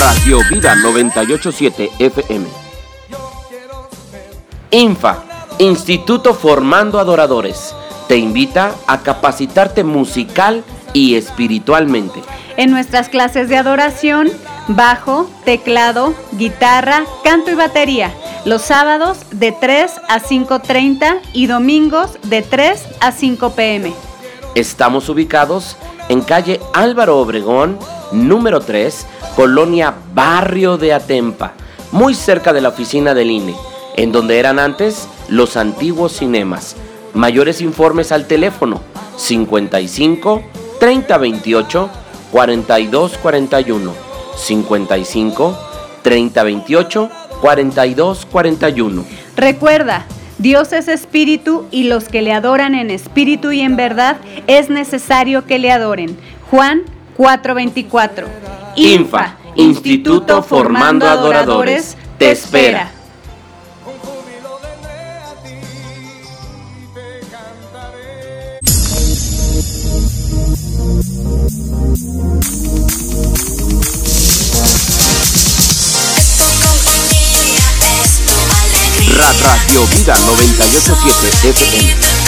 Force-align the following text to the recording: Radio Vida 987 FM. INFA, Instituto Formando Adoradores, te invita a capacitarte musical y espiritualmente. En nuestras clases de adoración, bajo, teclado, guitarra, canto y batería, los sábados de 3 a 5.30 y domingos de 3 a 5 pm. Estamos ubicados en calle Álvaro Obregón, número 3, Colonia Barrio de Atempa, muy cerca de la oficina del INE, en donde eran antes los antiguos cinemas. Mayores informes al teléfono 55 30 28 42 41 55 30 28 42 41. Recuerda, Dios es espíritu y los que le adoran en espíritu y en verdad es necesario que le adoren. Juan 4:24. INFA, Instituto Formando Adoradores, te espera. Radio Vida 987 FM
Radio 0.00 0.38
Vida 0.50 0.74
987 0.74 1.90
FM. 2.00 2.46
INFA, 4.72 5.22
Instituto 5.58 6.34
Formando 6.34 6.98
Adoradores, 6.98 7.76
te 8.08 8.16
invita 8.16 8.74
a 8.88 9.02
capacitarte 9.02 9.84
musical 9.84 10.64
y 10.92 11.14
espiritualmente. 11.14 12.20
En 12.56 12.72
nuestras 12.72 13.08
clases 13.08 13.48
de 13.48 13.56
adoración, 13.56 14.30
bajo, 14.68 15.30
teclado, 15.44 16.14
guitarra, 16.32 17.04
canto 17.22 17.50
y 17.50 17.54
batería, 17.54 18.12
los 18.44 18.62
sábados 18.62 19.18
de 19.30 19.52
3 19.52 19.92
a 20.08 20.20
5.30 20.20 21.20
y 21.32 21.46
domingos 21.46 22.18
de 22.24 22.42
3 22.42 22.84
a 23.00 23.12
5 23.12 23.52
pm. 23.54 23.92
Estamos 24.54 25.08
ubicados 25.08 25.76
en 26.08 26.22
calle 26.22 26.60
Álvaro 26.72 27.18
Obregón, 27.18 27.78
número 28.10 28.60
3, 28.60 29.06
Colonia 29.36 29.94
Barrio 30.12 30.76
de 30.76 30.92
Atempa, 30.92 31.52
muy 31.92 32.14
cerca 32.14 32.52
de 32.52 32.60
la 32.60 32.70
oficina 32.70 33.14
del 33.14 33.30
INE, 33.30 33.54
en 33.96 34.12
donde 34.12 34.38
eran 34.38 34.58
antes 34.58 35.08
los 35.28 35.56
antiguos 35.56 36.12
cinemas. 36.12 36.76
Mayores 37.14 37.60
informes 37.60 38.10
al 38.10 38.26
teléfono 38.26 38.80
55 39.16 40.42
30 40.80 41.18
28 41.18 41.90
42 42.32 43.18
41 43.18 43.92
55 44.36 45.58
30 46.02 46.42
28 47.42 48.26
42 48.26 48.26
41. 48.30 49.04
Recuerda, 49.36 50.06
Dios 50.38 50.72
es 50.72 50.88
espíritu 50.88 51.66
y 51.70 51.84
los 51.84 52.08
que 52.08 52.22
le 52.22 52.32
adoran 52.32 52.74
en 52.74 52.90
espíritu 52.90 53.52
y 53.52 53.60
en 53.60 53.76
verdad 53.76 54.16
es 54.46 54.70
necesario 54.70 55.44
que 55.46 55.58
le 55.58 55.72
adoren. 55.72 56.16
Juan 56.50 56.82
4:24. 57.18 58.26
INFA, 58.76 59.36
Instituto 59.56 60.42
Formando 60.42 61.06
Adoradores, 61.06 61.96
te 62.18 62.30
espera. 62.30 62.90
Radio 79.40 79.86
Vida 79.86 80.14
987 80.26 81.52
FM 81.52 82.21